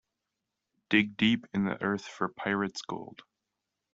Dig 0.89 1.15
deep 1.15 1.45
in 1.53 1.65
the 1.65 1.79
earth 1.79 2.05
for 2.07 2.27
pirate's 2.27 2.81
gold. 2.81 3.21